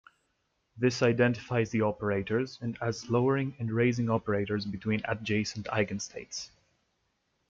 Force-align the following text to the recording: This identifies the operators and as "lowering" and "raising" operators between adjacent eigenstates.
This 0.75 1.03
identifies 1.03 1.69
the 1.69 1.83
operators 1.83 2.57
and 2.59 2.75
as 2.81 3.11
"lowering" 3.11 3.55
and 3.59 3.71
"raising" 3.71 4.09
operators 4.09 4.65
between 4.65 5.03
adjacent 5.05 5.67
eigenstates. 5.67 6.49